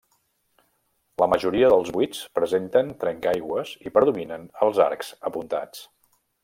La 1.23 1.27
majoria 1.33 1.69
dels 1.73 1.91
buits 1.97 2.23
presenten 2.39 2.91
trencaaigües 3.05 3.77
i 3.89 3.95
predominen 3.99 4.53
els 4.69 4.85
arcs 4.91 5.17
apuntats. 5.33 5.89